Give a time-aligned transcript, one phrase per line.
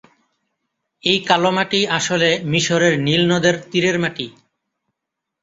[1.03, 4.27] এই কালো মাটি আসলে মিশরের নীল নদের তীরের মাটি।